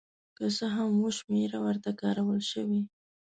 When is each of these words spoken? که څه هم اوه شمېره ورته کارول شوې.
که 0.37 0.45
څه 0.57 0.65
هم 0.75 0.91
اوه 0.99 1.11
شمېره 1.17 1.59
ورته 1.65 1.89
کارول 2.01 2.41
شوې. 2.51 2.81